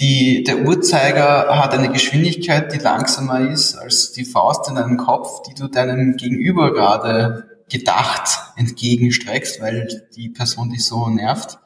[0.00, 5.42] die, der Uhrzeiger hat eine Geschwindigkeit, die langsamer ist als die Faust in deinem Kopf,
[5.42, 11.58] die du deinem Gegenüber gerade gedacht entgegenstreckst, weil die Person dich so nervt.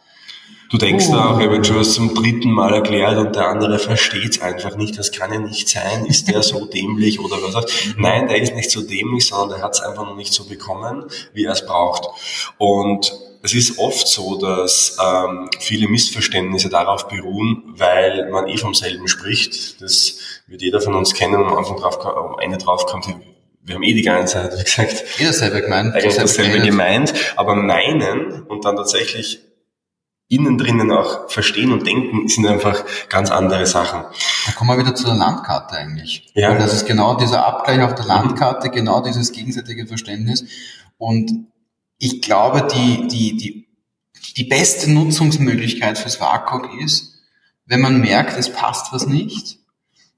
[0.71, 1.15] Du denkst oh.
[1.15, 4.99] auch, er wird schon zum dritten Mal erklärt und der andere versteht es einfach nicht.
[4.99, 6.07] Das kann ja nicht sein.
[6.07, 7.67] Ist der so dämlich oder was auch?
[7.97, 11.05] Nein, der ist nicht so dämlich, sondern der hat es einfach noch nicht so bekommen,
[11.33, 12.09] wie er es braucht.
[12.59, 18.75] Und es ist oft so, dass ähm, viele Missverständnisse darauf beruhen, weil man eh vom
[18.75, 19.83] selben spricht.
[19.83, 23.07] Das wird jeder von uns kennen, am Anfang drauf, am Ende drauf kommt,
[23.67, 27.55] wir haben eh die ganze Zeit, wie gesagt, eh dasselbe gemeint, eigentlich dasselbe gemeint, aber
[27.55, 29.41] meinen und dann tatsächlich
[30.35, 34.03] innen drinnen auch verstehen und denken, sind einfach ganz andere Sachen.
[34.47, 36.27] Da kommen wir wieder zu der Landkarte eigentlich.
[36.35, 36.51] Ja.
[36.51, 40.45] Weil das ist genau dieser Abgleich auf der Landkarte, genau dieses gegenseitige Verständnis.
[40.99, 41.49] Und
[41.99, 43.69] ich glaube, die, die, die,
[44.37, 47.15] die beste Nutzungsmöglichkeit fürs WAKOK ist,
[47.67, 49.59] wenn man merkt, es passt was nicht,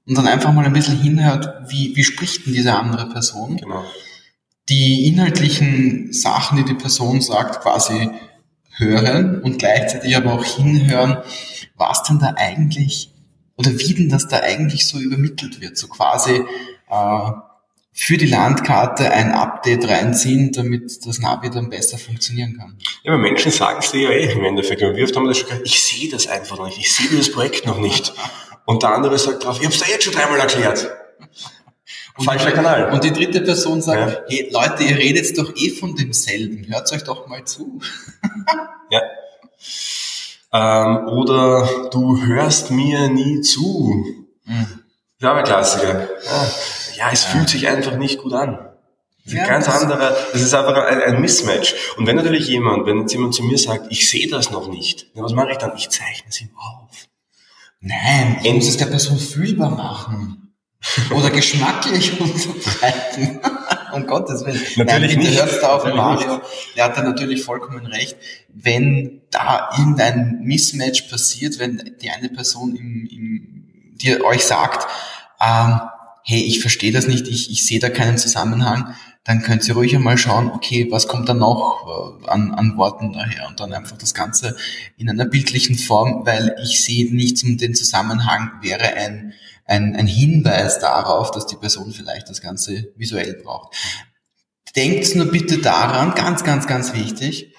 [0.07, 3.57] und dann einfach mal ein bisschen hinhört, wie, wie spricht denn diese andere Person?
[3.57, 3.83] Genau.
[4.69, 8.09] Die inhaltlichen Sachen, die die Person sagt, quasi
[8.77, 11.17] hören und gleichzeitig aber auch hinhören,
[11.75, 13.11] was denn da eigentlich
[13.57, 15.77] oder wie denn das da eigentlich so übermittelt wird.
[15.77, 16.43] So quasi
[16.89, 17.31] äh,
[17.91, 22.77] für die Landkarte ein Update reinziehen, damit das Navi dann besser funktionieren kann.
[23.03, 24.83] Ja, aber Menschen sagen es dir ja eh im Endeffekt.
[24.83, 27.17] Und wir oft haben das schon gesagt, ich sehe das einfach noch nicht, ich sehe
[27.17, 28.13] das Projekt noch nicht.
[28.65, 30.87] Und der andere sagt drauf, ich habe es dir jetzt schon dreimal erklärt.
[32.17, 32.91] Und Falscher Kanal.
[32.91, 34.19] Und die dritte Person sagt, ja.
[34.27, 37.79] hey Leute, ihr redet doch eh von demselben, hört euch doch mal zu.
[38.89, 39.01] ja.
[40.53, 44.03] Ähm, oder du hörst mir nie zu.
[44.45, 44.83] Mhm.
[45.19, 46.09] Ja, Klassiker.
[46.25, 46.51] Ja,
[46.95, 47.29] ja es ja.
[47.29, 48.67] fühlt sich einfach nicht gut an.
[49.25, 51.75] Das ist ein ganz anderer, das ist einfach ein, ein, Mismatch.
[51.97, 55.07] Und wenn natürlich jemand, wenn jetzt jemand zu mir sagt, ich sehe das noch nicht,
[55.15, 55.75] was mache ich dann?
[55.75, 56.89] Ich zeichne es ihm auf.
[57.81, 60.46] Nein, ich muss es der Person fühlbar machen.
[61.11, 63.39] Oder geschmacklich unterbreiten.
[63.93, 64.61] um Gottes Willen.
[64.75, 65.39] Natürlich Nein, nicht.
[65.39, 66.41] hörst auf Mario.
[66.75, 68.17] Der hat da natürlich vollkommen recht.
[68.49, 74.87] Wenn da irgendein Mismatch passiert, wenn die eine Person im, im, die euch sagt,
[75.41, 75.79] ähm,
[76.23, 78.95] hey, ich verstehe das nicht, ich, ich sehe da keinen Zusammenhang,
[79.27, 83.11] dann könnt ihr ruhig einmal schauen, okay, was kommt da noch äh, an, an Worten
[83.11, 84.55] daher und dann einfach das Ganze
[84.95, 89.33] in einer bildlichen Form, weil ich sehe nichts um den Zusammenhang, wäre ein,
[89.65, 93.75] ein, ein Hinweis darauf, dass die Person vielleicht das Ganze visuell braucht.
[94.77, 97.53] Denkt nur bitte daran, ganz, ganz, ganz wichtig,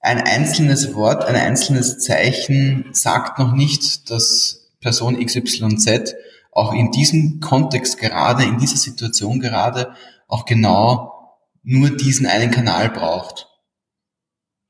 [0.00, 6.14] ein einzelnes Wort, ein einzelnes Zeichen sagt noch nicht, dass Person XYZ
[6.52, 9.94] auch in diesem Kontext gerade, in dieser Situation gerade
[10.28, 13.48] auch genau nur diesen einen Kanal braucht.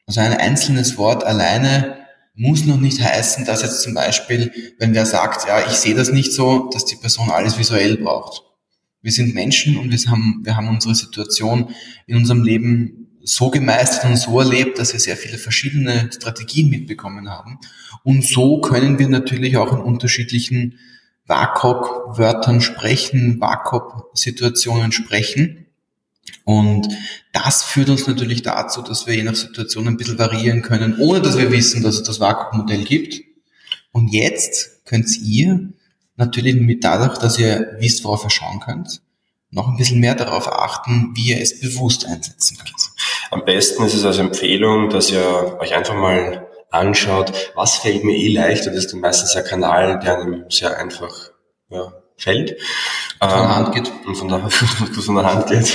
[0.07, 1.99] Also ein einzelnes Wort alleine
[2.35, 6.11] muss noch nicht heißen, dass jetzt zum Beispiel, wenn wer sagt, ja, ich sehe das
[6.11, 8.43] nicht so, dass die Person alles visuell braucht.
[9.03, 11.75] Wir sind Menschen und wir haben, wir haben unsere Situation
[12.07, 17.29] in unserem Leben so gemeistert und so erlebt, dass wir sehr viele verschiedene Strategien mitbekommen
[17.29, 17.59] haben.
[18.03, 20.79] Und so können wir natürlich auch in unterschiedlichen
[21.29, 25.67] WAKOK-Wörtern sprechen, WAKOK-Situationen sprechen.
[26.45, 26.89] Und
[27.33, 31.21] das führt uns natürlich dazu, dass wir je nach Situation ein bisschen variieren können, ohne
[31.21, 33.23] dass wir wissen, dass es das WAKOK-Modell gibt.
[33.93, 35.69] Und jetzt könnt ihr
[36.17, 39.03] natürlich mit dadurch, dass ihr wisst, worauf ihr schauen könnt,
[39.51, 42.75] noch ein bisschen mehr darauf achten, wie ihr es bewusst einsetzen könnt.
[43.31, 48.17] Am besten ist es als Empfehlung, dass ihr euch einfach mal anschaut, was fällt mir
[48.17, 51.31] eh leicht, und das ist dann meistens ein Kanal, der einem sehr einfach
[51.71, 52.61] ja, fällt.
[53.21, 53.93] Von der Hand geht.
[54.07, 55.75] Und von der, von der Hand geht.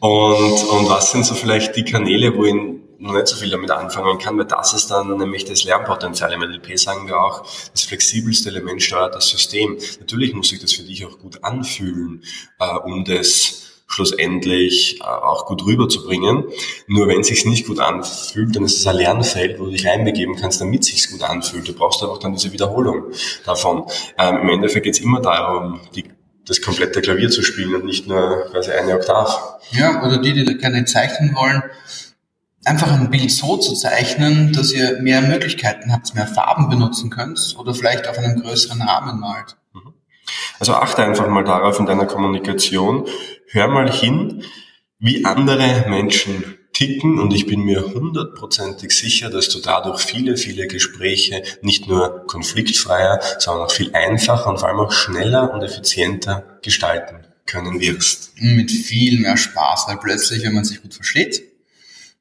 [0.00, 2.54] und, und was sind so vielleicht die Kanäle, wo ich
[2.98, 6.32] noch nicht so viel damit anfangen kann, weil das ist dann nämlich das Lernpotenzial.
[6.32, 9.78] Im NLP sagen wir auch, das flexibelste Element steuert das System.
[10.00, 12.22] Natürlich muss sich das für dich auch gut anfühlen,
[12.58, 13.63] äh, um das
[13.94, 16.44] schlussendlich äh, auch gut rüberzubringen.
[16.86, 19.86] Nur wenn es sich nicht gut anfühlt, dann ist es ein Lernfeld, wo du dich
[19.86, 21.68] reinbegeben kannst, damit es sich gut anfühlt.
[21.68, 23.04] Du brauchst einfach dann diese Wiederholung
[23.44, 23.84] davon.
[24.18, 26.04] Ähm, Im Endeffekt geht es immer darum, die,
[26.46, 29.60] das komplette Klavier zu spielen und nicht nur quasi eine Oktav.
[29.70, 31.62] Ja, oder die, die gerne zeichnen wollen,
[32.64, 37.54] einfach ein Bild so zu zeichnen, dass ihr mehr Möglichkeiten habt, mehr Farben benutzen könnt
[37.58, 39.56] oder vielleicht auf einem größeren Rahmen malt.
[39.72, 39.94] Mhm.
[40.58, 43.06] Also achte einfach mal darauf in deiner Kommunikation,
[43.50, 44.44] hör mal hin,
[44.98, 50.66] wie andere Menschen ticken und ich bin mir hundertprozentig sicher, dass du dadurch viele, viele
[50.66, 56.58] Gespräche nicht nur konfliktfreier, sondern auch viel einfacher und vor allem auch schneller und effizienter
[56.62, 58.32] gestalten können wirst.
[58.40, 61.42] Mit viel mehr Spaß, weil plötzlich, wenn man sich gut versteht,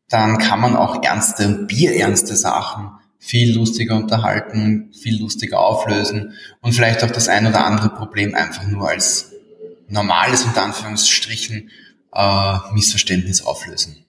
[0.09, 6.73] dann kann man auch ernste und bierernste Sachen viel lustiger unterhalten, viel lustiger auflösen und
[6.73, 9.32] vielleicht auch das ein oder andere Problem einfach nur als
[9.93, 11.69] normales, unter Anführungsstrichen,
[12.13, 14.05] äh, Missverständnis auflösen.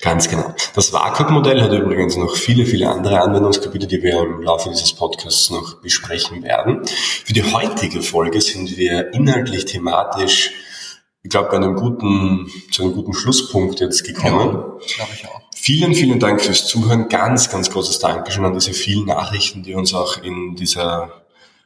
[0.00, 0.54] Ganz genau.
[0.74, 5.50] Das WAKOG-Modell hat übrigens noch viele, viele andere Anwendungsgebiete, die wir im Laufe dieses Podcasts
[5.50, 6.82] noch besprechen werden.
[7.24, 10.52] Für die heutige Folge sind wir inhaltlich thematisch,
[11.22, 14.48] ich glaube, bei einem guten, zu einem guten Schlusspunkt jetzt gekommen.
[14.86, 15.40] Ja, glaube ich auch.
[15.56, 17.08] Vielen, vielen Dank fürs Zuhören.
[17.08, 21.23] Ganz, ganz großes Dankeschön an diese vielen Nachrichten, die uns auch in dieser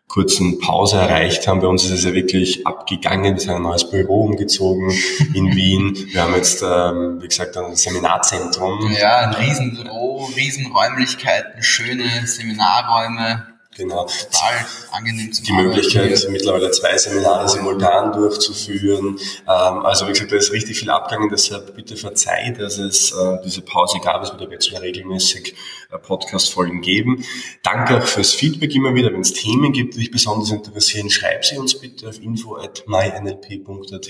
[0.09, 1.61] kurzen Pause erreicht haben.
[1.61, 3.35] Bei uns ist es ja wirklich abgegangen.
[3.35, 4.91] Wir sind ein neues Büro umgezogen
[5.35, 5.95] in Wien.
[6.13, 8.91] Wir haben jetzt, ähm, wie gesagt, ein Seminarzentrum.
[8.99, 13.58] Ja, ein Riesenbüro, Riesenräumlichkeiten, schöne Seminarräume.
[13.79, 14.07] Genau.
[14.07, 16.31] Total angenehm zu Die Möglichkeit, hier.
[16.31, 19.19] mittlerweile zwei Seminare simultan durchzuführen.
[19.47, 23.37] Ähm, also wie gesagt, da ist richtig viel abgegangen, deshalb bitte verzeiht, dass es äh,
[23.45, 24.21] diese Pause gab.
[24.25, 25.55] Es wird aber jetzt wieder regelmäßig
[25.93, 27.25] äh, Podcast-Folgen geben.
[27.63, 29.13] Danke auch fürs Feedback immer wieder.
[29.13, 32.83] Wenn es Themen gibt, die dich besonders interessieren, schreib sie uns bitte auf info at
[32.89, 34.09] mynlp.at.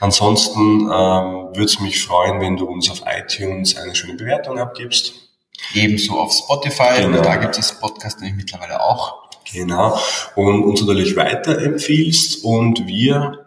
[0.00, 5.25] Ansonsten ähm, würde es mich freuen, wenn du uns auf iTunes eine schöne Bewertung abgibst.
[5.74, 7.22] Ebenso auf Spotify, genau.
[7.22, 9.26] da gibt es Podcast nämlich mittlerweile auch.
[9.52, 9.98] Genau.
[10.34, 13.46] Und uns natürlich weiterempfiehlst und wir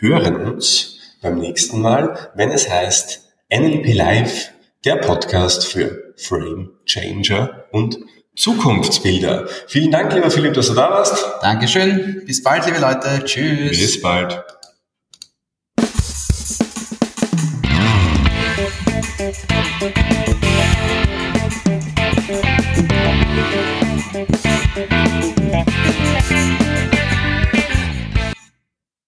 [0.00, 4.50] hören uns beim nächsten Mal, wenn es heißt NLP Live,
[4.84, 7.98] der Podcast für Frame Changer und
[8.36, 9.48] Zukunftsbilder.
[9.68, 11.24] Vielen Dank, lieber Philipp, dass du da warst.
[11.40, 12.22] Dankeschön.
[12.26, 13.24] Bis bald, liebe Leute.
[13.24, 13.78] Tschüss.
[13.78, 14.42] Bis bald.